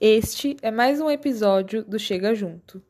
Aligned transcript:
Este 0.00 0.56
é 0.62 0.70
mais 0.70 1.00
um 1.00 1.10
episódio 1.10 1.82
do 1.82 1.98
Chega 1.98 2.32
Junto. 2.32 2.80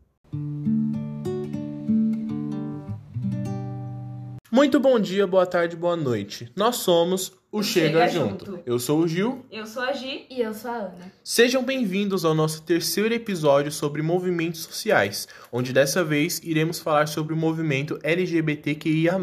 Muito 4.52 4.78
bom 4.78 5.00
dia, 5.00 5.26
boa 5.26 5.46
tarde, 5.46 5.74
boa 5.74 5.96
noite. 5.96 6.52
Nós 6.54 6.76
somos 6.76 7.32
o 7.50 7.62
Chega, 7.62 8.06
Chega 8.06 8.08
Junto. 8.08 8.44
Junto. 8.44 8.62
Eu 8.66 8.78
sou 8.78 8.98
o 9.00 9.08
Gil. 9.08 9.42
Eu 9.50 9.64
sou 9.64 9.84
a 9.84 9.92
Gi. 9.94 10.26
E 10.28 10.42
eu 10.42 10.52
sou 10.52 10.70
a 10.70 10.74
Ana. 10.74 11.12
Sejam 11.24 11.64
bem-vindos 11.64 12.26
ao 12.26 12.34
nosso 12.34 12.62
terceiro 12.62 13.14
episódio 13.14 13.72
sobre 13.72 14.02
movimentos 14.02 14.64
sociais, 14.64 15.26
onde 15.50 15.72
dessa 15.72 16.04
vez 16.04 16.42
iremos 16.44 16.78
falar 16.78 17.08
sobre 17.08 17.32
o 17.32 17.36
movimento 17.38 17.98
LGBTQIA+. 18.02 19.18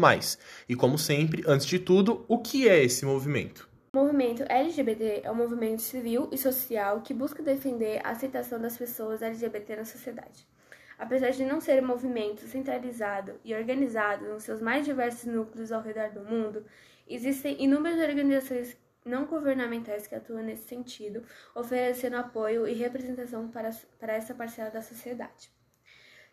E 0.68 0.74
como 0.74 0.98
sempre, 0.98 1.44
antes 1.46 1.66
de 1.66 1.78
tudo, 1.78 2.24
o 2.26 2.38
que 2.38 2.68
é 2.68 2.82
esse 2.82 3.04
movimento? 3.04 3.65
O 3.96 3.98
movimento 3.98 4.44
LGBT 4.46 5.22
é 5.24 5.30
um 5.30 5.34
movimento 5.34 5.80
civil 5.80 6.28
e 6.30 6.36
social 6.36 7.00
que 7.00 7.14
busca 7.14 7.42
defender 7.42 7.98
a 8.04 8.10
aceitação 8.10 8.60
das 8.60 8.76
pessoas 8.76 9.22
LGBT 9.22 9.74
na 9.74 9.86
sociedade. 9.86 10.46
Apesar 10.98 11.30
de 11.30 11.46
não 11.46 11.62
ser 11.62 11.82
um 11.82 11.86
movimento 11.86 12.42
centralizado 12.42 13.40
e 13.42 13.54
organizado 13.54 14.26
nos 14.28 14.42
seus 14.42 14.60
mais 14.60 14.84
diversos 14.84 15.24
núcleos 15.24 15.72
ao 15.72 15.80
redor 15.80 16.10
do 16.10 16.20
mundo, 16.20 16.66
existem 17.08 17.56
inúmeras 17.64 18.06
organizações 18.06 18.76
não 19.02 19.24
governamentais 19.24 20.06
que 20.06 20.14
atuam 20.14 20.42
nesse 20.42 20.68
sentido, 20.68 21.24
oferecendo 21.54 22.16
apoio 22.16 22.68
e 22.68 22.74
representação 22.74 23.48
para, 23.48 23.70
para 23.98 24.12
essa 24.12 24.34
parcela 24.34 24.68
da 24.68 24.82
sociedade, 24.82 25.50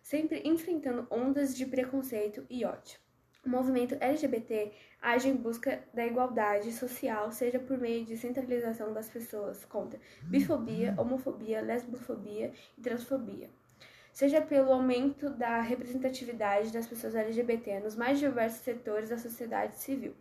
sempre 0.02 0.42
enfrentando 0.44 1.08
ondas 1.10 1.56
de 1.56 1.66
preconceito 1.66 2.46
e 2.50 2.66
ódio. 2.66 3.03
O 3.46 3.50
movimento 3.50 3.98
LGBT 4.00 4.72
age 5.02 5.28
em 5.28 5.36
busca 5.36 5.84
da 5.94 6.06
igualdade 6.06 6.72
social, 6.72 7.30
seja 7.30 7.60
por 7.60 7.78
meio 7.78 8.06
de 8.06 8.16
centralização 8.16 8.94
das 8.94 9.10
pessoas 9.10 9.66
contra 9.66 10.00
bifobia, 10.22 10.96
homofobia, 10.98 11.62
lesbofobia 11.62 12.54
e 12.78 12.82
transfobia, 12.82 13.50
seja 14.14 14.42
pelo 14.42 14.72
aumento 14.72 15.30
da 15.30 15.60
representatividade 15.60 16.72
das 16.72 16.88
pessoas 16.88 17.16
LGBT 17.16 17.82
nos 17.82 17.98
mais 17.98 18.18
diversos 18.18 18.62
setores 18.62 19.10
da 19.10 19.18
sociedade 19.18 19.76
civil. 19.76 20.16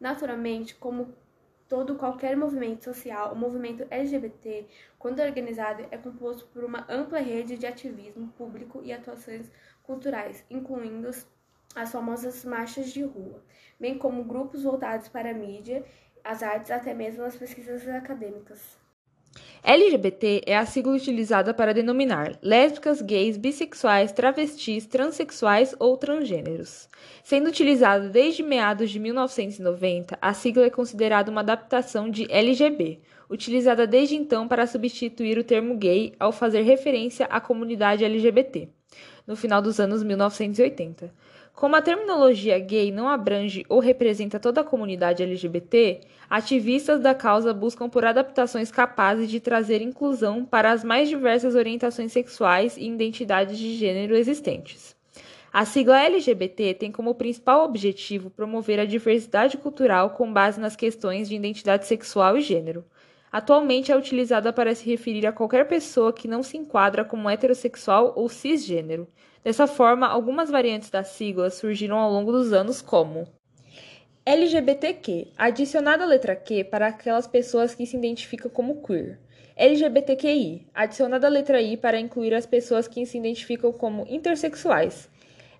Naturalmente, 0.00 0.74
como 0.74 1.14
todo 1.68 1.96
qualquer 1.96 2.34
movimento 2.34 2.84
social, 2.84 3.34
o 3.34 3.36
movimento 3.36 3.86
LGBT, 3.90 4.66
quando 4.98 5.20
organizado, 5.20 5.86
é 5.90 5.98
composto 5.98 6.46
por 6.46 6.64
uma 6.64 6.86
ampla 6.88 7.18
rede 7.18 7.58
de 7.58 7.66
ativismo 7.66 8.28
público 8.38 8.80
e 8.82 8.90
atuações 8.90 9.50
culturais, 9.82 10.44
incluindo 10.48 11.10
as 11.74 11.92
famosas 11.92 12.44
marchas 12.44 12.92
de 12.92 13.02
rua, 13.02 13.42
bem 13.78 13.98
como 13.98 14.24
grupos 14.24 14.62
voltados 14.62 15.08
para 15.08 15.30
a 15.30 15.34
mídia, 15.34 15.84
as 16.24 16.42
artes, 16.42 16.70
até 16.70 16.92
mesmo 16.92 17.24
as 17.24 17.36
pesquisas 17.36 17.86
acadêmicas. 17.88 18.76
LGBT 19.62 20.42
é 20.46 20.56
a 20.56 20.64
sigla 20.64 20.94
utilizada 20.94 21.52
para 21.52 21.74
denominar 21.74 22.38
lésbicas, 22.42 23.02
gays, 23.02 23.36
bissexuais, 23.36 24.12
travestis, 24.12 24.86
transexuais 24.86 25.74
ou 25.78 25.96
transgêneros. 25.96 26.88
Sendo 27.22 27.48
utilizada 27.48 28.08
desde 28.08 28.42
meados 28.42 28.90
de 28.90 28.98
1990, 28.98 30.18
a 30.20 30.32
sigla 30.32 30.66
é 30.66 30.70
considerada 30.70 31.30
uma 31.30 31.40
adaptação 31.40 32.08
de 32.08 32.30
LGB, 32.30 33.00
utilizada 33.28 33.86
desde 33.86 34.14
então 34.14 34.48
para 34.48 34.66
substituir 34.66 35.38
o 35.38 35.44
termo 35.44 35.76
gay 35.76 36.14
ao 36.18 36.32
fazer 36.32 36.62
referência 36.62 37.26
à 37.26 37.40
comunidade 37.40 38.04
LGBT, 38.04 38.68
no 39.26 39.36
final 39.36 39.60
dos 39.60 39.78
anos 39.78 40.02
1980. 40.02 41.12
Como 41.58 41.74
a 41.74 41.82
terminologia 41.82 42.56
gay 42.60 42.92
não 42.92 43.08
abrange 43.08 43.66
ou 43.68 43.80
representa 43.80 44.38
toda 44.38 44.60
a 44.60 44.64
comunidade 44.64 45.24
LGBT, 45.24 46.02
ativistas 46.30 47.00
da 47.00 47.16
causa 47.16 47.52
buscam 47.52 47.88
por 47.88 48.04
adaptações 48.04 48.70
capazes 48.70 49.28
de 49.28 49.40
trazer 49.40 49.82
inclusão 49.82 50.44
para 50.44 50.70
as 50.70 50.84
mais 50.84 51.08
diversas 51.08 51.56
orientações 51.56 52.12
sexuais 52.12 52.76
e 52.76 52.86
identidades 52.86 53.58
de 53.58 53.74
gênero 53.74 54.14
existentes. 54.14 54.94
A 55.52 55.64
sigla 55.64 56.00
LGBT 56.04 56.74
tem 56.74 56.92
como 56.92 57.16
principal 57.16 57.64
objetivo 57.64 58.30
promover 58.30 58.78
a 58.78 58.84
diversidade 58.84 59.56
cultural 59.56 60.10
com 60.10 60.32
base 60.32 60.60
nas 60.60 60.76
questões 60.76 61.28
de 61.28 61.34
identidade 61.34 61.88
sexual 61.88 62.36
e 62.36 62.40
gênero. 62.40 62.84
Atualmente 63.32 63.90
é 63.90 63.96
utilizada 63.96 64.52
para 64.52 64.76
se 64.76 64.88
referir 64.88 65.26
a 65.26 65.32
qualquer 65.32 65.66
pessoa 65.66 66.12
que 66.12 66.28
não 66.28 66.40
se 66.40 66.56
enquadra 66.56 67.04
como 67.04 67.28
heterossexual 67.28 68.12
ou 68.14 68.28
cisgênero. 68.28 69.08
Dessa 69.44 69.66
forma, 69.66 70.06
algumas 70.06 70.50
variantes 70.50 70.90
da 70.90 71.04
sigla 71.04 71.50
surgiram 71.50 71.96
ao 71.96 72.12
longo 72.12 72.32
dos 72.32 72.52
anos, 72.52 72.82
como 72.82 73.26
LGBTQ, 74.26 75.28
adicionada 75.38 76.04
a 76.04 76.06
letra 76.06 76.36
Q 76.36 76.64
para 76.64 76.88
aquelas 76.88 77.26
pessoas 77.26 77.74
que 77.74 77.86
se 77.86 77.96
identificam 77.96 78.50
como 78.50 78.82
queer. 78.82 79.18
LGBTQI, 79.56 80.68
adicionada 80.74 81.26
a 81.26 81.30
letra 81.30 81.60
I 81.60 81.76
para 81.76 81.98
incluir 81.98 82.34
as 82.34 82.46
pessoas 82.46 82.86
que 82.86 83.04
se 83.06 83.18
identificam 83.18 83.72
como 83.72 84.06
intersexuais. 84.08 85.08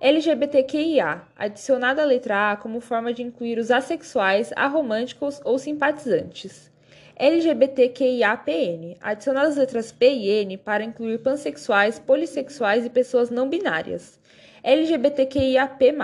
LGBTQIA, 0.00 1.22
adicionada 1.36 2.02
a 2.02 2.04
letra 2.04 2.52
A 2.52 2.56
como 2.56 2.80
forma 2.80 3.12
de 3.12 3.22
incluir 3.22 3.58
os 3.58 3.70
assexuais, 3.70 4.52
aromânticos 4.54 5.40
ou 5.44 5.58
simpatizantes. 5.58 6.70
LGBTQIAPN, 7.18 8.96
adicionadas 9.00 9.50
as 9.50 9.56
letras 9.56 9.90
P 9.90 10.08
e 10.08 10.28
N 10.28 10.56
para 10.56 10.84
incluir 10.84 11.18
pansexuais, 11.18 11.98
polissexuais 11.98 12.86
e 12.86 12.90
pessoas 12.90 13.28
não 13.28 13.48
binárias. 13.48 14.20
LGBTQIAP+, 14.62 15.96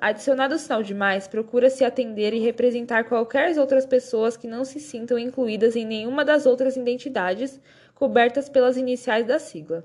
adicionado 0.00 0.54
o 0.54 0.58
sinal 0.58 0.82
de 0.82 0.94
mais, 0.94 1.28
procura-se 1.28 1.84
atender 1.84 2.32
e 2.32 2.38
representar 2.38 3.04
qualquer 3.04 3.58
outras 3.58 3.84
pessoas 3.84 4.38
que 4.38 4.48
não 4.48 4.64
se 4.64 4.80
sintam 4.80 5.18
incluídas 5.18 5.76
em 5.76 5.84
nenhuma 5.84 6.24
das 6.24 6.46
outras 6.46 6.76
identidades 6.78 7.60
cobertas 7.94 8.48
pelas 8.48 8.78
iniciais 8.78 9.26
da 9.26 9.38
sigla. 9.38 9.84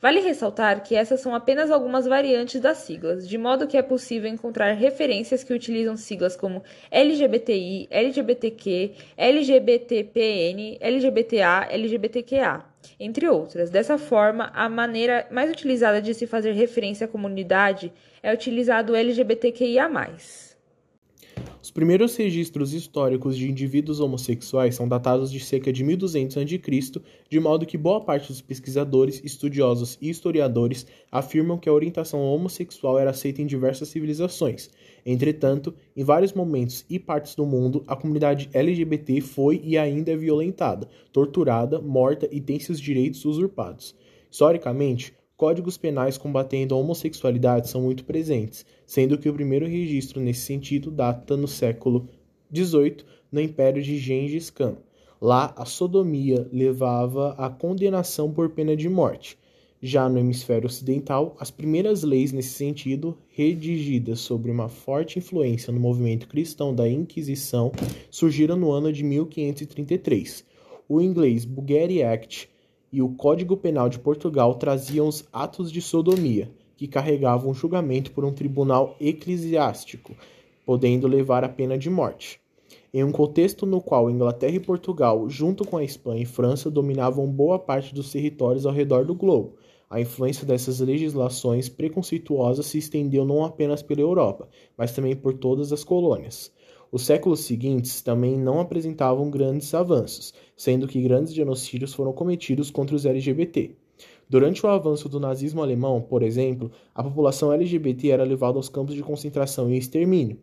Vale 0.00 0.20
ressaltar 0.20 0.82
que 0.82 0.94
essas 0.94 1.20
são 1.20 1.34
apenas 1.34 1.70
algumas 1.70 2.06
variantes 2.06 2.60
das 2.60 2.78
siglas, 2.78 3.26
de 3.26 3.38
modo 3.38 3.66
que 3.66 3.78
é 3.78 3.82
possível 3.82 4.30
encontrar 4.30 4.72
referências 4.74 5.42
que 5.42 5.54
utilizam 5.54 5.96
siglas 5.96 6.36
como 6.36 6.62
LGBTI, 6.90 7.88
LGBTQ, 7.90 8.92
LGBTPN, 9.16 10.76
LGBTA, 10.80 11.68
LGBTQA, 11.70 12.64
entre 13.00 13.26
outras. 13.26 13.70
Dessa 13.70 13.96
forma, 13.96 14.50
a 14.54 14.68
maneira 14.68 15.26
mais 15.30 15.50
utilizada 15.50 16.02
de 16.02 16.12
se 16.12 16.26
fazer 16.26 16.52
referência 16.52 17.06
à 17.06 17.08
comunidade 17.08 17.90
é 18.22 18.32
utilizado 18.34 18.92
o 18.92 18.96
LGBTQIA+. 18.96 19.88
Os 21.66 21.70
primeiros 21.72 22.14
registros 22.14 22.72
históricos 22.72 23.36
de 23.36 23.50
indivíduos 23.50 23.98
homossexuais 23.98 24.76
são 24.76 24.86
datados 24.86 25.32
de 25.32 25.40
cerca 25.40 25.72
de 25.72 25.82
1200 25.82 26.36
a.C., 26.36 27.02
de 27.28 27.40
modo 27.40 27.66
que 27.66 27.76
boa 27.76 28.00
parte 28.00 28.28
dos 28.28 28.40
pesquisadores, 28.40 29.20
estudiosos 29.24 29.98
e 30.00 30.08
historiadores 30.08 30.86
afirmam 31.10 31.58
que 31.58 31.68
a 31.68 31.72
orientação 31.72 32.22
homossexual 32.22 33.00
era 33.00 33.10
aceita 33.10 33.42
em 33.42 33.46
diversas 33.46 33.88
civilizações. 33.88 34.70
Entretanto, 35.04 35.74
em 35.96 36.04
vários 36.04 36.32
momentos 36.32 36.84
e 36.88 37.00
partes 37.00 37.34
do 37.34 37.44
mundo, 37.44 37.82
a 37.88 37.96
comunidade 37.96 38.48
LGBT 38.52 39.20
foi 39.20 39.60
e 39.64 39.76
ainda 39.76 40.12
é 40.12 40.16
violentada, 40.16 40.88
torturada, 41.12 41.80
morta 41.80 42.28
e 42.30 42.40
tem 42.40 42.60
seus 42.60 42.80
direitos 42.80 43.24
usurpados. 43.24 43.92
Historicamente, 44.30 45.12
Códigos 45.36 45.76
penais 45.76 46.16
combatendo 46.16 46.74
a 46.74 46.78
homossexualidade 46.78 47.68
são 47.68 47.82
muito 47.82 48.06
presentes, 48.06 48.64
sendo 48.86 49.18
que 49.18 49.28
o 49.28 49.34
primeiro 49.34 49.66
registro 49.66 50.18
nesse 50.18 50.40
sentido 50.40 50.90
data 50.90 51.36
no 51.36 51.46
século 51.46 52.08
XVIII, 52.50 53.04
no 53.30 53.38
Império 53.38 53.82
de 53.82 53.98
Gengis 53.98 54.48
Khan. 54.48 54.78
Lá, 55.20 55.52
a 55.54 55.66
sodomia 55.66 56.48
levava 56.50 57.34
à 57.36 57.50
condenação 57.50 58.32
por 58.32 58.48
pena 58.48 58.74
de 58.74 58.88
morte. 58.88 59.36
Já 59.82 60.08
no 60.08 60.18
hemisfério 60.18 60.66
ocidental, 60.66 61.36
as 61.38 61.50
primeiras 61.50 62.02
leis 62.02 62.32
nesse 62.32 62.54
sentido, 62.54 63.18
redigidas 63.28 64.20
sobre 64.20 64.50
uma 64.50 64.70
forte 64.70 65.18
influência 65.18 65.70
no 65.70 65.78
movimento 65.78 66.28
cristão 66.28 66.74
da 66.74 66.88
Inquisição, 66.88 67.72
surgiram 68.10 68.56
no 68.56 68.72
ano 68.72 68.90
de 68.90 69.04
1533. 69.04 70.46
O 70.88 70.98
inglês 70.98 71.44
Bulgari 71.44 72.02
Act 72.02 72.48
e 72.92 73.02
o 73.02 73.08
Código 73.10 73.56
Penal 73.56 73.88
de 73.88 73.98
Portugal 73.98 74.54
traziam 74.54 75.08
os 75.08 75.26
atos 75.32 75.70
de 75.70 75.80
sodomia, 75.80 76.50
que 76.76 76.86
carregavam 76.86 77.54
julgamento 77.54 78.12
por 78.12 78.24
um 78.24 78.32
tribunal 78.32 78.96
eclesiástico, 79.00 80.14
podendo 80.64 81.06
levar 81.06 81.44
à 81.44 81.48
pena 81.48 81.76
de 81.76 81.90
morte. 81.90 82.40
Em 82.92 83.04
um 83.04 83.12
contexto 83.12 83.66
no 83.66 83.80
qual 83.80 84.10
Inglaterra 84.10 84.56
e 84.56 84.60
Portugal, 84.60 85.28
junto 85.28 85.64
com 85.64 85.76
a 85.76 85.84
Espanha 85.84 86.22
e 86.22 86.26
França, 86.26 86.70
dominavam 86.70 87.26
boa 87.26 87.58
parte 87.58 87.94
dos 87.94 88.10
territórios 88.10 88.64
ao 88.64 88.72
redor 88.72 89.04
do 89.04 89.14
globo, 89.14 89.56
a 89.88 90.00
influência 90.00 90.44
dessas 90.44 90.80
legislações 90.80 91.68
preconceituosas 91.68 92.66
se 92.66 92.78
estendeu 92.78 93.24
não 93.24 93.44
apenas 93.44 93.82
pela 93.82 94.00
Europa, 94.00 94.48
mas 94.76 94.92
também 94.92 95.14
por 95.14 95.34
todas 95.34 95.72
as 95.72 95.84
colônias. 95.84 96.52
Os 96.92 97.02
séculos 97.02 97.40
seguintes 97.40 98.00
também 98.00 98.38
não 98.38 98.60
apresentavam 98.60 99.30
grandes 99.30 99.74
avanços, 99.74 100.32
sendo 100.56 100.86
que 100.86 101.02
grandes 101.02 101.34
genocídios 101.34 101.92
foram 101.92 102.12
cometidos 102.12 102.70
contra 102.70 102.94
os 102.94 103.04
LGBT. 103.04 103.74
Durante 104.28 104.64
o 104.64 104.68
avanço 104.68 105.08
do 105.08 105.20
nazismo 105.20 105.62
alemão, 105.62 106.00
por 106.00 106.22
exemplo, 106.22 106.70
a 106.94 107.02
população 107.02 107.52
LGBT 107.52 108.10
era 108.10 108.24
levada 108.24 108.58
aos 108.58 108.68
campos 108.68 108.94
de 108.94 109.02
concentração 109.02 109.70
e 109.70 109.78
extermínio. 109.78 110.38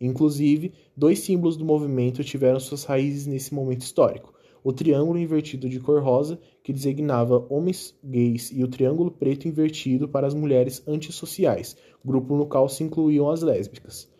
Inclusive, 0.00 0.72
dois 0.96 1.20
símbolos 1.20 1.56
do 1.56 1.64
movimento 1.64 2.24
tiveram 2.24 2.60
suas 2.60 2.84
raízes 2.84 3.26
nesse 3.26 3.54
momento 3.54 3.82
histórico: 3.82 4.34
o 4.62 4.72
triângulo 4.72 5.18
invertido 5.18 5.68
de 5.68 5.80
cor 5.80 6.02
rosa, 6.02 6.38
que 6.62 6.72
designava 6.72 7.46
homens 7.50 7.94
gays, 8.02 8.50
e 8.50 8.64
o 8.64 8.68
triângulo 8.68 9.10
preto 9.10 9.46
invertido 9.46 10.08
para 10.08 10.26
as 10.26 10.34
mulheres 10.34 10.82
antissociais, 10.86 11.76
grupo 12.04 12.36
no 12.36 12.46
qual 12.46 12.68
se 12.68 12.82
incluíam 12.82 13.30
as 13.30 13.42
lésbicas. 13.42 14.13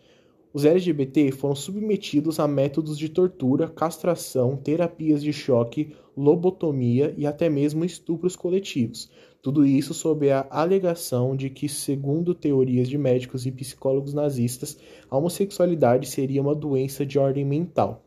Os 0.55 0.63
LGBT 0.63 1.33
foram 1.33 1.53
submetidos 1.53 2.39
a 2.39 2.47
métodos 2.47 2.97
de 2.97 3.09
tortura, 3.09 3.67
castração, 3.67 4.55
terapias 4.55 5.21
de 5.21 5.33
choque, 5.33 5.93
lobotomia 6.15 7.13
e 7.17 7.27
até 7.27 7.49
mesmo 7.49 7.83
estupros 7.83 8.37
coletivos. 8.37 9.11
Tudo 9.41 9.65
isso 9.65 9.93
sob 9.93 10.31
a 10.31 10.47
alegação 10.49 11.35
de 11.35 11.49
que, 11.49 11.67
segundo 11.67 12.33
teorias 12.33 12.87
de 12.87 12.97
médicos 12.97 13.45
e 13.45 13.51
psicólogos 13.51 14.13
nazistas, 14.13 14.77
a 15.11 15.17
homossexualidade 15.17 16.07
seria 16.07 16.41
uma 16.41 16.55
doença 16.55 17.05
de 17.05 17.19
ordem 17.19 17.43
mental. 17.43 18.05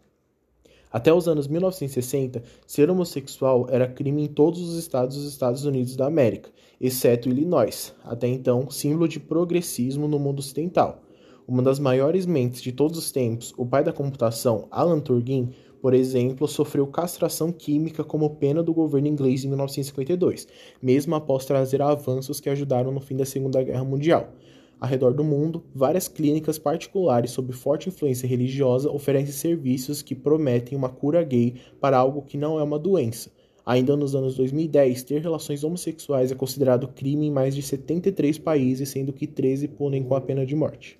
Até 0.91 1.13
os 1.13 1.29
anos 1.29 1.47
1960, 1.47 2.43
ser 2.67 2.89
homossexual 2.89 3.67
era 3.69 3.87
crime 3.87 4.23
em 4.23 4.27
todos 4.27 4.63
os 4.63 4.79
estados 4.79 5.19
dos 5.19 5.31
Estados 5.31 5.67
Unidos 5.67 5.97
da 5.97 6.07
América, 6.07 6.49
exceto 6.81 7.29
Illinois, 7.29 7.95
até 8.05 8.27
então 8.27 8.71
símbolo 8.71 9.07
de 9.07 9.21
progressismo 9.21 10.09
no 10.09 10.19
mundo 10.19 10.39
ocidental. 10.39 11.03
Uma 11.51 11.63
das 11.63 11.79
maiores 11.79 12.27
mentes 12.27 12.61
de 12.61 12.73
todos 12.73 12.99
os 12.99 13.11
tempos, 13.11 13.55
o 13.57 13.65
pai 13.65 13.83
da 13.83 13.91
computação, 13.91 14.69
Alan 14.71 15.01
Turing, 15.01 15.49
por 15.81 15.95
exemplo, 15.95 16.47
sofreu 16.47 16.87
castração 16.87 17.51
química 17.51 18.05
como 18.05 18.37
pena 18.37 18.63
do 18.63 18.75
governo 18.75 19.09
inglês 19.09 19.45
em 19.45 19.49
1952, 19.49 20.47
mesmo 20.83 21.15
após 21.15 21.47
trazer 21.47 21.81
avanços 21.81 22.39
que 22.39 22.51
ajudaram 22.51 22.93
no 22.93 23.01
fim 23.01 23.17
da 23.17 23.25
Segunda 23.25 23.63
Guerra 23.63 23.83
Mundial. 23.83 24.35
Ao 24.79 24.87
redor 24.87 25.15
do 25.15 25.25
mundo, 25.25 25.65
várias 25.75 26.07
clínicas 26.07 26.59
particulares 26.59 27.31
sob 27.31 27.51
forte 27.55 27.89
influência 27.89 28.29
religiosa 28.29 28.91
oferecem 28.91 29.33
serviços 29.33 30.03
que 30.03 30.15
prometem 30.15 30.77
uma 30.77 30.91
cura 30.91 31.25
gay 31.25 31.55
para 31.81 31.97
algo 31.97 32.21
que 32.21 32.37
não 32.37 32.59
é 32.59 32.63
uma 32.63 32.79
doença. 32.79 33.31
Ainda 33.65 33.97
nos 33.97 34.15
anos 34.15 34.37
2010, 34.37 35.03
ter 35.03 35.23
relações 35.23 35.65
homossexuais 35.65 36.31
é 36.31 36.35
considerado 36.35 36.89
crime 36.89 37.27
em 37.27 37.31
mais 37.31 37.55
de 37.55 37.63
73 37.63 38.37
países, 38.37 38.91
sendo 38.91 39.15
que 39.15 39.27
13 39.27 39.67
punem 39.69 40.03
com 40.03 40.15
a 40.15 40.21
pena 40.21 40.45
de 40.45 40.55
morte. 40.55 40.99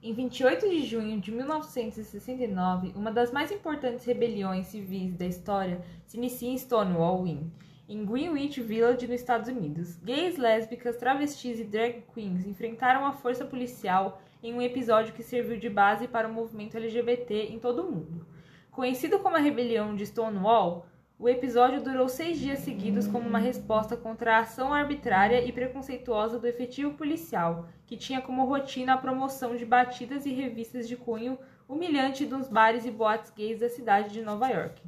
Em 0.00 0.12
28 0.12 0.70
de 0.70 0.86
junho 0.86 1.20
de 1.20 1.32
1969, 1.32 2.92
uma 2.94 3.10
das 3.10 3.32
mais 3.32 3.50
importantes 3.50 4.04
rebeliões 4.04 4.68
civis 4.68 5.16
da 5.16 5.26
história 5.26 5.84
se 6.06 6.16
inicia 6.16 6.48
em 6.48 6.56
Stonewall 6.56 7.26
Inn, 7.26 7.50
em 7.88 8.06
Greenwich 8.06 8.62
Village, 8.62 9.08
nos 9.08 9.16
Estados 9.16 9.48
Unidos. 9.48 9.96
Gays, 9.96 10.36
lésbicas, 10.36 10.96
travestis 10.96 11.58
e 11.58 11.64
drag 11.64 12.04
queens 12.14 12.46
enfrentaram 12.46 13.04
a 13.04 13.12
força 13.12 13.44
policial 13.44 14.22
em 14.40 14.54
um 14.54 14.62
episódio 14.62 15.12
que 15.12 15.22
serviu 15.24 15.58
de 15.58 15.68
base 15.68 16.06
para 16.06 16.28
o 16.28 16.32
movimento 16.32 16.76
LGBT 16.76 17.46
em 17.46 17.58
todo 17.58 17.82
o 17.82 17.90
mundo. 17.90 18.24
Conhecido 18.70 19.18
como 19.18 19.34
a 19.34 19.40
Rebelião 19.40 19.96
de 19.96 20.06
Stonewall, 20.06 20.86
o 21.20 21.28
episódio 21.28 21.82
durou 21.82 22.08
seis 22.08 22.38
dias 22.38 22.60
seguidos 22.60 23.08
como 23.08 23.28
uma 23.28 23.40
resposta 23.40 23.96
contra 23.96 24.36
a 24.36 24.40
ação 24.40 24.72
arbitrária 24.72 25.44
e 25.44 25.50
preconceituosa 25.50 26.38
do 26.38 26.46
efetivo 26.46 26.94
policial, 26.94 27.68
que 27.86 27.96
tinha 27.96 28.20
como 28.20 28.44
rotina 28.44 28.94
a 28.94 28.98
promoção 28.98 29.56
de 29.56 29.66
batidas 29.66 30.26
e 30.26 30.32
revistas 30.32 30.86
de 30.86 30.96
cunho 30.96 31.36
humilhante 31.68 32.24
nos 32.24 32.46
bares 32.46 32.84
e 32.84 32.90
boates 32.92 33.32
gays 33.32 33.58
da 33.58 33.68
cidade 33.68 34.10
de 34.10 34.22
Nova 34.22 34.46
York. 34.48 34.80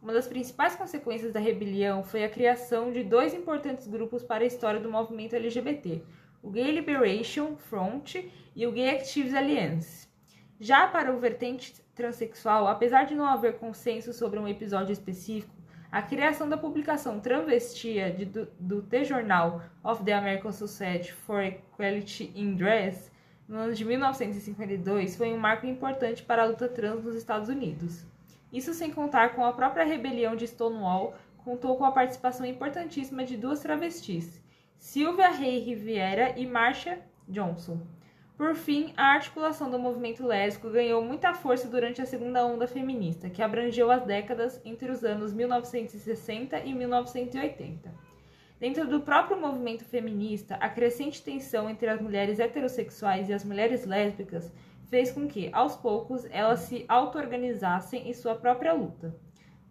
Uma 0.00 0.14
das 0.14 0.26
principais 0.26 0.74
consequências 0.74 1.34
da 1.34 1.40
rebelião 1.40 2.02
foi 2.02 2.24
a 2.24 2.30
criação 2.30 2.90
de 2.90 3.04
dois 3.04 3.34
importantes 3.34 3.86
grupos 3.86 4.22
para 4.22 4.44
a 4.44 4.46
história 4.46 4.80
do 4.80 4.90
movimento 4.90 5.36
LGBT, 5.36 6.00
o 6.42 6.50
Gay 6.50 6.72
Liberation 6.72 7.56
Front 7.56 8.14
e 8.56 8.66
o 8.66 8.72
Gay 8.72 8.88
Actives 8.88 9.34
Alliance. 9.34 10.08
Já 10.58 10.86
para 10.86 11.14
o 11.14 11.20
vertente 11.20 11.74
transexual, 11.94 12.66
apesar 12.66 13.04
de 13.04 13.14
não 13.14 13.26
haver 13.26 13.58
consenso 13.58 14.14
sobre 14.14 14.38
um 14.38 14.48
episódio 14.48 14.92
específico, 14.92 15.57
a 15.90 16.02
criação 16.02 16.48
da 16.48 16.56
publicação 16.56 17.18
Travestia 17.18 18.10
de, 18.10 18.26
do, 18.26 18.48
do 18.60 18.82
T-Jornal 18.82 19.62
of 19.82 20.04
the 20.04 20.12
American 20.12 20.52
Society 20.52 21.12
for 21.12 21.42
Equality 21.42 22.30
in 22.34 22.56
Dress 22.56 23.10
no 23.48 23.56
ano 23.56 23.74
de 23.74 23.84
1952 23.84 25.16
foi 25.16 25.32
um 25.32 25.38
marco 25.38 25.66
importante 25.66 26.22
para 26.22 26.42
a 26.42 26.46
luta 26.46 26.68
trans 26.68 27.02
nos 27.02 27.14
Estados 27.14 27.48
Unidos. 27.48 28.04
Isso 28.52 28.74
sem 28.74 28.90
contar 28.90 29.34
com 29.34 29.44
a 29.44 29.52
própria 29.52 29.84
rebelião 29.84 30.36
de 30.36 30.46
Stonewall, 30.46 31.14
contou 31.38 31.76
com 31.78 31.84
a 31.86 31.92
participação 31.92 32.44
importantíssima 32.44 33.24
de 33.24 33.38
duas 33.38 33.60
travestis, 33.60 34.42
Sylvia 34.78 35.30
Rey 35.30 35.58
Riviera 35.60 36.38
e 36.38 36.46
Marcia 36.46 37.00
Johnson. 37.26 37.80
Por 38.38 38.54
fim, 38.54 38.94
a 38.96 39.14
articulação 39.14 39.68
do 39.68 39.80
movimento 39.80 40.24
lésbico 40.24 40.70
ganhou 40.70 41.02
muita 41.02 41.34
força 41.34 41.66
durante 41.66 42.00
a 42.00 42.06
segunda 42.06 42.46
onda 42.46 42.68
feminista, 42.68 43.28
que 43.28 43.42
abrangeu 43.42 43.90
as 43.90 44.04
décadas 44.04 44.60
entre 44.64 44.92
os 44.92 45.02
anos 45.02 45.34
1960 45.34 46.60
e 46.60 46.72
1980. 46.72 47.92
Dentro 48.60 48.86
do 48.86 49.00
próprio 49.00 49.40
movimento 49.40 49.84
feminista, 49.84 50.54
a 50.54 50.68
crescente 50.68 51.20
tensão 51.20 51.68
entre 51.68 51.88
as 51.88 52.00
mulheres 52.00 52.38
heterossexuais 52.38 53.28
e 53.28 53.32
as 53.32 53.42
mulheres 53.42 53.84
lésbicas 53.84 54.52
fez 54.88 55.10
com 55.10 55.26
que, 55.26 55.50
aos 55.52 55.74
poucos, 55.74 56.24
elas 56.30 56.60
se 56.60 56.84
auto-organizassem 56.86 58.08
em 58.08 58.14
sua 58.14 58.36
própria 58.36 58.72
luta. 58.72 59.16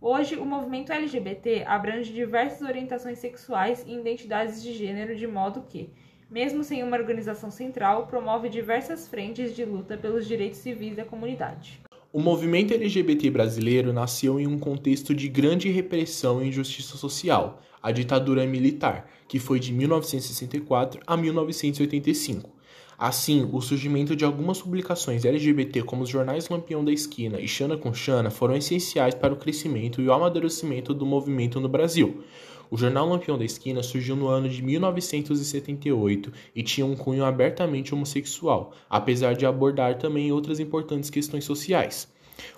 Hoje, 0.02 0.36
o 0.36 0.46
movimento 0.46 0.92
LGBT 0.92 1.64
abrange 1.66 2.12
diversas 2.12 2.68
orientações 2.68 3.18
sexuais 3.18 3.86
e 3.88 3.94
identidades 3.94 4.62
de 4.62 4.74
gênero, 4.74 5.16
de 5.16 5.26
modo 5.26 5.62
que, 5.62 5.90
mesmo 6.30 6.64
sem 6.64 6.84
uma 6.84 6.98
organização 6.98 7.50
central, 7.50 8.08
promove 8.08 8.50
diversas 8.50 9.08
frentes 9.08 9.56
de 9.56 9.64
luta 9.64 9.98
pelos 9.98 10.28
direitos 10.28 10.60
civis 10.60 10.96
da 10.96 11.06
comunidade. 11.06 11.80
O 12.12 12.20
movimento 12.20 12.74
LGBT 12.74 13.30
brasileiro 13.30 13.94
nasceu 13.94 14.40
em 14.40 14.48
um 14.48 14.58
contexto 14.58 15.14
de 15.14 15.28
grande 15.28 15.70
repressão 15.70 16.42
e 16.42 16.48
injustiça 16.48 16.98
social, 16.98 17.62
a 17.82 17.92
ditadura 17.92 18.46
militar, 18.46 19.10
que 19.28 19.40
foi 19.40 19.60
de 19.60 19.74
1964 19.74 21.02
a 21.06 21.16
1985. 21.16 22.58
Assim, 22.98 23.48
o 23.52 23.62
surgimento 23.62 24.16
de 24.16 24.26
algumas 24.26 24.60
publicações 24.60 25.24
LGBT 25.24 25.84
como 25.84 26.02
os 26.02 26.10
jornais 26.10 26.50
Lampião 26.50 26.84
da 26.84 26.92
Esquina 26.92 27.40
e 27.40 27.48
Xana 27.48 27.78
com 27.78 27.94
Xana 27.94 28.32
foram 28.32 28.56
essenciais 28.56 29.14
para 29.14 29.34
o 29.34 29.38
crescimento 29.38 30.02
e 30.02 30.08
o 30.08 30.14
amadurecimento 30.14 30.96
do 30.96 31.06
movimento 31.06 31.60
no 31.60 31.70
Brasil. 31.70 32.24
O 32.70 32.78
jornal 32.78 33.08
Lampião 33.08 33.38
da 33.38 33.46
Esquina 33.46 33.82
surgiu 33.82 34.16
no 34.16 34.28
ano 34.28 34.50
de 34.50 34.62
1978 34.62 36.32
e 36.56 36.62
tinha 36.62 36.86
um 36.86 36.96
cunho 36.96 37.24
abertamente 37.24 37.94
homossexual, 37.94 38.74
apesar 38.90 39.34
de 39.34 39.46
abordar 39.46 39.98
também 39.98 40.32
outras 40.32 40.60
importantes 40.60 41.10
questões 41.10 41.46
sociais. 41.46 42.12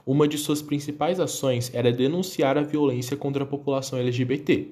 Uma 0.06 0.28
de 0.28 0.38
suas 0.38 0.62
principais 0.62 1.20
ações 1.20 1.72
era 1.74 1.92
denunciar 1.92 2.58
a 2.58 2.64
violência 2.64 3.16
contra 3.16 3.44
a 3.44 3.48
população 3.48 4.00
LGBT. 4.00 4.68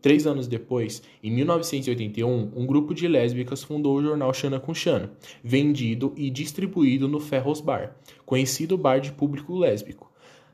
Três 0.00 0.28
anos 0.28 0.46
depois, 0.46 1.02
em 1.22 1.30
1981, 1.32 2.52
um 2.54 2.64
grupo 2.64 2.94
de 2.94 3.08
lésbicas 3.08 3.64
fundou 3.64 3.96
o 3.96 4.02
jornal 4.02 4.32
Xana 4.32 4.60
com 4.60 4.72
Xana, 4.72 5.10
vendido 5.42 6.12
e 6.16 6.30
distribuído 6.30 7.08
no 7.08 7.18
Ferros 7.18 7.60
Bar, 7.60 7.96
conhecido 8.24 8.78
bar 8.78 9.00
de 9.00 9.10
público 9.10 9.56
lésbico. 9.56 10.07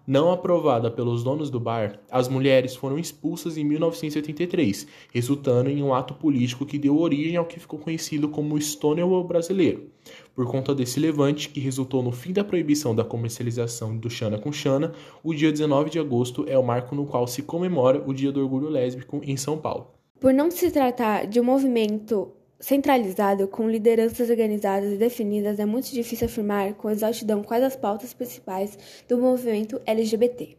Não 0.06 0.30
aprovada 0.30 0.90
pelos 0.90 1.24
donos 1.24 1.48
do 1.48 1.58
bar, 1.58 1.98
as 2.10 2.28
mulheres 2.28 2.76
foram 2.76 2.98
expulsas 2.98 3.56
em 3.56 3.64
1983, 3.64 4.86
resultando 5.10 5.70
em 5.70 5.82
um 5.82 5.94
ato 5.94 6.12
político 6.12 6.66
que 6.66 6.76
deu 6.76 6.98
origem 6.98 7.38
ao 7.38 7.46
que 7.46 7.58
ficou 7.58 7.78
conhecido 7.78 8.28
como 8.28 8.60
Stonewall 8.60 9.24
brasileiro. 9.24 9.88
Por 10.34 10.46
conta 10.46 10.74
desse 10.74 11.00
levante, 11.00 11.48
que 11.48 11.58
resultou 11.58 12.02
no 12.02 12.12
fim 12.12 12.34
da 12.34 12.44
proibição 12.44 12.94
da 12.94 13.02
comercialização 13.02 13.96
do 13.96 14.10
Xana 14.10 14.36
com 14.36 14.52
Xana, 14.52 14.92
o 15.22 15.32
dia 15.32 15.50
19 15.50 15.88
de 15.88 15.98
agosto 15.98 16.44
é 16.46 16.58
o 16.58 16.62
marco 16.62 16.94
no 16.94 17.06
qual 17.06 17.26
se 17.26 17.40
comemora 17.40 18.02
o 18.06 18.12
Dia 18.12 18.30
do 18.30 18.42
Orgulho 18.42 18.68
Lésbico 18.68 19.22
em 19.24 19.38
São 19.38 19.56
Paulo. 19.56 19.86
Por 20.20 20.34
não 20.34 20.50
se 20.50 20.70
tratar 20.70 21.26
de 21.26 21.40
um 21.40 21.44
movimento 21.44 22.30
Centralizado, 22.60 23.48
com 23.48 23.68
lideranças 23.68 24.30
organizadas 24.30 24.92
e 24.92 24.96
definidas, 24.96 25.58
é 25.58 25.66
muito 25.66 25.90
difícil 25.90 26.26
afirmar 26.26 26.74
com 26.74 26.90
exaustidão 26.90 27.42
quais 27.42 27.62
as 27.62 27.76
pautas 27.76 28.14
principais 28.14 28.78
do 29.08 29.18
movimento 29.18 29.80
LGBT. 29.84 30.56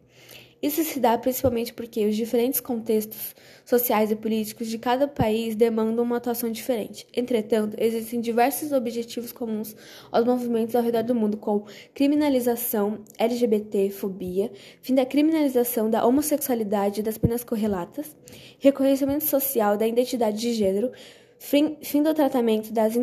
Isso 0.62 0.82
se 0.84 0.98
dá 0.98 1.16
principalmente 1.18 1.72
porque 1.72 2.06
os 2.06 2.16
diferentes 2.16 2.60
contextos 2.60 3.34
sociais 3.64 4.10
e 4.10 4.16
políticos 4.16 4.68
de 4.68 4.78
cada 4.78 5.06
país 5.06 5.54
demandam 5.54 6.02
uma 6.02 6.16
atuação 6.16 6.50
diferente. 6.50 7.06
Entretanto, 7.14 7.76
existem 7.78 8.20
diversos 8.20 8.72
objetivos 8.72 9.32
comuns 9.32 9.76
aos 10.10 10.24
movimentos 10.24 10.74
ao 10.74 10.82
redor 10.82 11.02
do 11.02 11.14
mundo, 11.14 11.36
como 11.36 11.66
criminalização, 11.94 13.00
LGBT, 13.18 13.90
fobia, 13.90 14.50
fim 14.80 14.94
da 14.94 15.04
criminalização 15.04 15.90
da 15.90 16.06
homossexualidade 16.06 17.00
e 17.00 17.02
das 17.02 17.18
penas 17.18 17.44
correlatas, 17.44 18.16
reconhecimento 18.58 19.24
social 19.24 19.76
da 19.76 19.86
identidade 19.86 20.40
de 20.40 20.54
gênero, 20.54 20.90
fim, 21.38 21.78
fim 21.82 22.02
do 22.02 22.14
tratamento 22.14 22.72
das, 22.72 22.94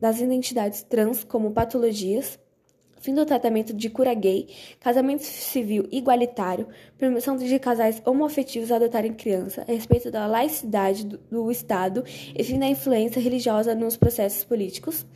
das 0.00 0.20
identidades 0.20 0.82
trans 0.82 1.24
como 1.24 1.52
patologias, 1.52 2.38
fim 3.00 3.14
do 3.14 3.24
tratamento 3.24 3.72
de 3.72 3.88
cura 3.88 4.12
gay, 4.14 4.48
casamento 4.80 5.22
civil 5.22 5.86
igualitário, 5.92 6.66
permissão 6.98 7.36
de 7.36 7.58
casais 7.58 8.02
homoafetivos 8.04 8.72
adotarem 8.72 9.12
criança, 9.12 9.64
respeito 9.68 10.10
da 10.10 10.26
laicidade 10.26 11.06
do, 11.06 11.18
do, 11.30 11.50
Estado 11.50 12.04
e 12.34 12.42
fim 12.42 12.58
da 12.58 12.66
influência 12.66 13.20
religiosa 13.20 13.74
nos 13.74 13.96
processos 13.96 14.42
políticos, 14.42 15.06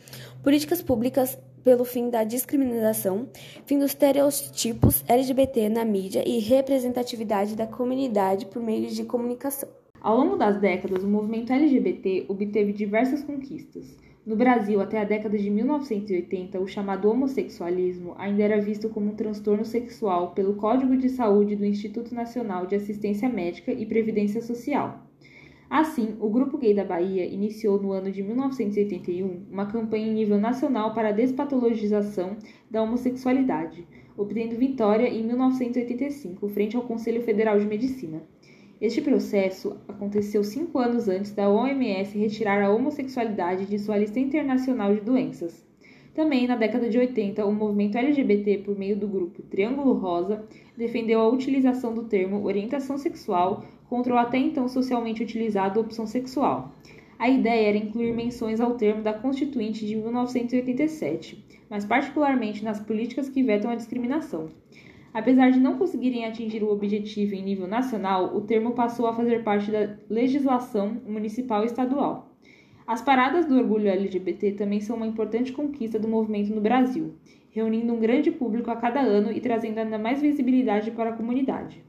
políticas 0.41 0.81
públicas 0.81 1.37
pelo 1.63 1.83
fim 1.83 2.09
da 2.09 2.23
discriminação, 2.23 3.29
fim 3.65 3.77
dos 3.77 3.91
estereotipos 3.91 5.03
LGBT 5.07 5.69
na 5.69 5.85
mídia 5.85 6.23
e 6.27 6.39
representatividade 6.39 7.55
da 7.55 7.67
comunidade 7.67 8.45
por 8.45 8.61
meio 8.61 8.89
de 8.89 9.03
comunicação. 9.03 9.80
Ao 10.03 10.17
longo 10.17 10.35
das 10.35 10.59
décadas, 10.59 11.03
o 11.03 11.07
movimento 11.07 11.53
LGBT 11.53 12.25
obteve 12.27 12.73
diversas 12.73 13.23
conquistas. 13.23 13.95
No 14.25 14.35
Brasil, 14.35 14.81
até 14.81 14.99
a 14.99 15.03
década 15.03 15.37
de 15.37 15.47
1980, 15.47 16.59
o 16.59 16.67
chamado 16.67 17.07
homossexualismo 17.07 18.15
ainda 18.17 18.41
era 18.41 18.59
visto 18.59 18.89
como 18.89 19.11
um 19.11 19.15
transtorno 19.15 19.63
sexual 19.63 20.31
pelo 20.31 20.55
Código 20.55 20.97
de 20.97 21.07
Saúde 21.07 21.55
do 21.55 21.63
Instituto 21.63 22.15
Nacional 22.15 22.65
de 22.65 22.73
Assistência 22.73 23.29
Médica 23.29 23.71
e 23.71 23.85
Previdência 23.85 24.41
Social. 24.41 25.05
Assim, 25.69 26.15
o 26.19 26.31
Grupo 26.31 26.57
Gay 26.57 26.73
da 26.73 26.83
Bahia 26.83 27.23
iniciou 27.27 27.79
no 27.79 27.91
ano 27.91 28.11
de 28.11 28.23
1981 28.23 29.45
uma 29.51 29.67
campanha 29.67 30.07
em 30.07 30.15
nível 30.15 30.39
nacional 30.39 30.95
para 30.95 31.09
a 31.09 31.13
despatologização 31.13 32.37
da 32.71 32.81
homossexualidade, 32.81 33.87
obtendo 34.17 34.57
vitória 34.57 35.07
em 35.07 35.23
1985 35.23 36.49
frente 36.49 36.75
ao 36.75 36.81
Conselho 36.81 37.21
Federal 37.21 37.59
de 37.59 37.67
Medicina. 37.67 38.23
Este 38.81 38.99
processo 38.99 39.77
aconteceu 39.87 40.43
cinco 40.43 40.79
anos 40.79 41.07
antes 41.07 41.31
da 41.31 41.47
OMS 41.47 42.17
retirar 42.17 42.63
a 42.63 42.73
homossexualidade 42.73 43.67
de 43.67 43.77
sua 43.77 43.95
lista 43.95 44.19
internacional 44.19 44.91
de 44.91 45.01
doenças. 45.01 45.63
Também, 46.15 46.47
na 46.47 46.55
década 46.55 46.89
de 46.89 46.97
80, 46.97 47.45
o 47.45 47.53
movimento 47.53 47.95
LGBT, 47.95 48.57
por 48.57 48.75
meio 48.75 48.97
do 48.97 49.07
grupo 49.07 49.43
Triângulo 49.43 49.93
Rosa, 49.93 50.43
defendeu 50.75 51.21
a 51.21 51.29
utilização 51.29 51.93
do 51.93 52.05
termo 52.05 52.43
orientação 52.43 52.97
sexual 52.97 53.63
contra 53.87 54.15
o 54.15 54.17
até 54.17 54.39
então 54.39 54.67
socialmente 54.67 55.21
utilizado 55.21 55.79
opção 55.79 56.07
sexual. 56.07 56.73
A 57.19 57.29
ideia 57.29 57.69
era 57.69 57.77
incluir 57.77 58.13
menções 58.13 58.59
ao 58.59 58.73
termo 58.73 59.03
da 59.03 59.13
Constituinte 59.13 59.85
de 59.85 59.95
1987, 59.95 61.45
mas 61.69 61.85
particularmente 61.85 62.63
nas 62.63 62.79
políticas 62.79 63.29
que 63.29 63.43
vetam 63.43 63.69
a 63.69 63.75
discriminação. 63.75 64.49
Apesar 65.13 65.51
de 65.51 65.59
não 65.59 65.77
conseguirem 65.77 66.25
atingir 66.25 66.63
o 66.63 66.71
objetivo 66.71 67.35
em 67.35 67.43
nível 67.43 67.67
nacional, 67.67 68.35
o 68.35 68.41
termo 68.41 68.71
passou 68.71 69.07
a 69.07 69.13
fazer 69.13 69.43
parte 69.43 69.69
da 69.69 69.97
legislação 70.09 71.01
municipal 71.05 71.63
e 71.63 71.65
estadual. 71.65 72.31
As 72.87 73.01
paradas 73.01 73.45
do 73.45 73.57
orgulho 73.57 73.89
LGBT 73.89 74.53
também 74.53 74.79
são 74.79 74.95
uma 74.95 75.07
importante 75.07 75.51
conquista 75.51 75.99
do 75.99 76.07
movimento 76.07 76.53
no 76.53 76.61
Brasil, 76.61 77.13
reunindo 77.49 77.93
um 77.93 77.99
grande 77.99 78.31
público 78.31 78.71
a 78.71 78.75
cada 78.75 79.01
ano 79.01 79.31
e 79.31 79.41
trazendo 79.41 79.77
ainda 79.77 79.97
mais 79.97 80.21
visibilidade 80.21 80.91
para 80.91 81.09
a 81.09 81.13
comunidade. 81.13 81.83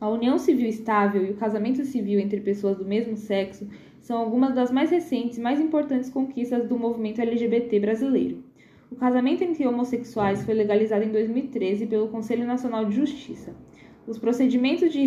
A 0.00 0.08
união 0.08 0.38
civil 0.38 0.68
estável 0.68 1.24
e 1.26 1.30
o 1.30 1.36
casamento 1.36 1.84
civil 1.84 2.20
entre 2.20 2.40
pessoas 2.40 2.76
do 2.76 2.84
mesmo 2.84 3.16
sexo 3.16 3.68
são 4.00 4.16
algumas 4.16 4.54
das 4.54 4.70
mais 4.70 4.90
recentes 4.90 5.38
e 5.38 5.40
mais 5.40 5.60
importantes 5.60 6.08
conquistas 6.08 6.68
do 6.68 6.78
movimento 6.78 7.20
LGBT 7.20 7.80
brasileiro. 7.80 8.44
O 8.90 8.96
casamento 8.96 9.42
entre 9.42 9.66
homossexuais 9.66 10.44
foi 10.44 10.54
legalizado 10.54 11.04
em 11.04 11.12
2013 11.12 11.86
pelo 11.86 12.08
Conselho 12.08 12.46
Nacional 12.46 12.84
de 12.84 12.96
Justiça. 12.96 13.54
Os 14.06 14.18
procedimentos 14.18 14.92
de 14.92 15.04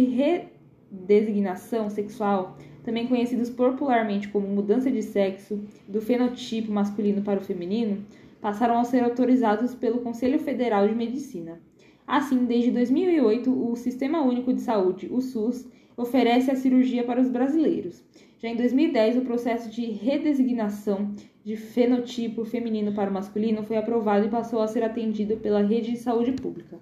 redesignação 0.91 1.89
sexual 1.89 2.57
também 2.83 3.07
conhecidos 3.07 3.49
popularmente 3.49 4.27
como 4.29 4.47
mudança 4.47 4.89
de 4.91 5.01
sexo 5.01 5.59
do 5.87 6.01
fenotipo 6.01 6.71
masculino 6.71 7.21
para 7.21 7.39
o 7.39 7.43
feminino, 7.43 8.03
passaram 8.39 8.79
a 8.79 8.83
ser 8.83 9.03
autorizados 9.03 9.75
pelo 9.75 9.99
Conselho 9.99 10.39
Federal 10.39 10.87
de 10.87 10.95
Medicina. 10.95 11.59
Assim, 12.07 12.45
desde 12.45 12.71
2008, 12.71 13.71
o 13.71 13.75
Sistema 13.75 14.21
Único 14.21 14.53
de 14.53 14.61
Saúde, 14.61 15.07
o 15.11 15.21
SUS, 15.21 15.67
oferece 15.95 16.49
a 16.49 16.55
cirurgia 16.55 17.03
para 17.03 17.21
os 17.21 17.29
brasileiros. 17.29 18.03
Já 18.41 18.49
em 18.49 18.55
2010, 18.55 19.17
o 19.17 19.21
processo 19.21 19.69
de 19.69 19.85
redesignação 19.85 21.13
de 21.45 21.55
fenotipo 21.55 22.43
feminino 22.43 22.91
para 22.91 23.11
o 23.11 23.13
masculino 23.13 23.61
foi 23.61 23.77
aprovado 23.77 24.25
e 24.25 24.29
passou 24.29 24.61
a 24.61 24.67
ser 24.67 24.83
atendido 24.83 25.37
pela 25.37 25.61
rede 25.61 25.91
de 25.91 25.99
saúde 25.99 26.31
pública. 26.31 26.79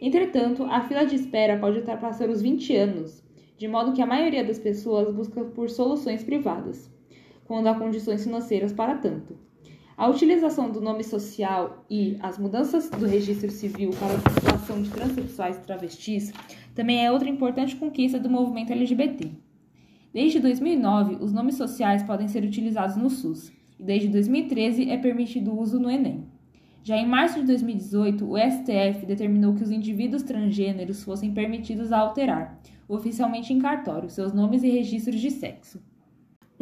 Entretanto, 0.00 0.64
a 0.64 0.80
fila 0.80 1.04
de 1.04 1.14
espera 1.14 1.58
pode 1.58 1.80
ultrapassar 1.80 2.30
os 2.30 2.40
20 2.40 2.74
anos, 2.76 3.22
de 3.58 3.68
modo 3.68 3.92
que 3.92 4.00
a 4.00 4.06
maioria 4.06 4.42
das 4.42 4.58
pessoas 4.58 5.14
busca 5.14 5.44
por 5.44 5.68
soluções 5.68 6.24
privadas, 6.24 6.90
quando 7.44 7.66
há 7.66 7.74
condições 7.74 8.24
financeiras 8.24 8.72
para 8.72 8.96
tanto. 8.96 9.36
A 9.94 10.08
utilização 10.08 10.70
do 10.70 10.80
nome 10.80 11.04
social 11.04 11.84
e 11.90 12.16
as 12.20 12.38
mudanças 12.38 12.88
do 12.88 13.04
registro 13.04 13.50
civil 13.50 13.90
para 13.90 14.14
a 14.14 14.30
situação 14.40 14.80
de 14.80 14.88
transexuais 14.88 15.58
e 15.58 15.60
travestis 15.60 16.32
também 16.74 17.04
é 17.04 17.12
outra 17.12 17.28
importante 17.28 17.76
conquista 17.76 18.18
do 18.18 18.30
movimento 18.30 18.72
LGBT. 18.72 19.51
Desde 20.12 20.40
2009, 20.40 21.16
os 21.20 21.32
nomes 21.32 21.54
sociais 21.54 22.02
podem 22.02 22.28
ser 22.28 22.44
utilizados 22.44 22.96
no 22.96 23.08
SUS, 23.08 23.50
e 23.80 23.82
desde 23.82 24.08
2013 24.08 24.90
é 24.90 24.98
permitido 24.98 25.52
o 25.52 25.58
uso 25.58 25.80
no 25.80 25.90
Enem. 25.90 26.26
Já 26.84 26.96
em 26.96 27.06
março 27.06 27.40
de 27.40 27.46
2018, 27.46 28.28
o 28.28 28.36
STF 28.36 29.06
determinou 29.06 29.54
que 29.54 29.62
os 29.62 29.70
indivíduos 29.70 30.22
transgêneros 30.22 31.02
fossem 31.02 31.32
permitidos 31.32 31.92
a 31.92 31.98
alterar, 31.98 32.60
oficialmente 32.86 33.54
em 33.54 33.58
cartório, 33.58 34.10
seus 34.10 34.34
nomes 34.34 34.62
e 34.62 34.68
registros 34.68 35.18
de 35.18 35.30
sexo. 35.30 35.80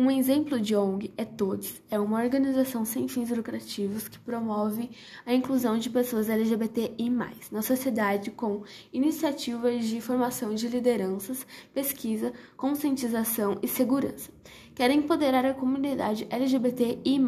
Um 0.00 0.10
exemplo 0.10 0.58
de 0.58 0.74
ONG 0.74 1.12
é 1.14 1.26
Todos, 1.26 1.82
é 1.90 2.00
uma 2.00 2.22
organização 2.22 2.86
sem 2.86 3.06
fins 3.06 3.28
lucrativos 3.28 4.08
que 4.08 4.18
promove 4.18 4.88
a 5.26 5.34
inclusão 5.34 5.76
de 5.76 5.90
pessoas 5.90 6.30
LGBTI+, 6.30 7.10
na 7.52 7.60
sociedade 7.60 8.30
com 8.30 8.62
iniciativas 8.94 9.84
de 9.84 10.00
formação 10.00 10.54
de 10.54 10.68
lideranças, 10.68 11.46
pesquisa, 11.74 12.32
conscientização 12.56 13.58
e 13.62 13.68
segurança. 13.68 14.30
Quer 14.74 14.90
empoderar 14.90 15.44
a 15.44 15.52
comunidade 15.52 16.26
LGBTI+, 16.30 17.20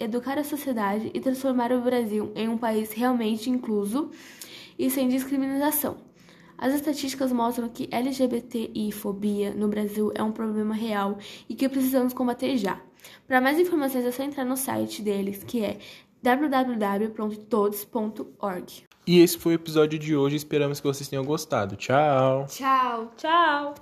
educar 0.00 0.38
a 0.38 0.44
sociedade 0.44 1.10
e 1.12 1.20
transformar 1.20 1.72
o 1.72 1.82
Brasil 1.82 2.32
em 2.34 2.48
um 2.48 2.56
país 2.56 2.90
realmente 2.94 3.50
incluso 3.50 4.10
e 4.78 4.88
sem 4.88 5.08
discriminação. 5.08 6.03
As 6.56 6.72
estatísticas 6.74 7.32
mostram 7.32 7.68
que 7.68 7.88
LGBTI-fobia 7.90 9.52
no 9.54 9.68
Brasil 9.68 10.12
é 10.14 10.22
um 10.22 10.32
problema 10.32 10.74
real 10.74 11.18
e 11.48 11.54
que 11.54 11.68
precisamos 11.68 12.12
combater 12.12 12.56
já. 12.56 12.80
Para 13.26 13.40
mais 13.40 13.58
informações 13.58 14.04
é 14.04 14.10
só 14.10 14.22
entrar 14.22 14.44
no 14.44 14.56
site 14.56 15.02
deles, 15.02 15.42
que 15.44 15.64
é 15.64 15.78
www.todos.org. 16.22 18.84
E 19.06 19.20
esse 19.20 19.36
foi 19.36 19.52
o 19.52 19.56
episódio 19.56 19.98
de 19.98 20.16
hoje, 20.16 20.36
esperamos 20.36 20.80
que 20.80 20.86
vocês 20.86 21.08
tenham 21.08 21.24
gostado. 21.24 21.76
Tchau! 21.76 22.46
Tchau! 22.48 23.12
Tchau! 23.16 23.74